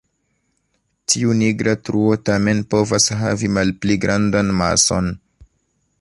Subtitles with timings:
[1.13, 5.17] Tiu nigra truo tamen povas havi malpli grandan mason.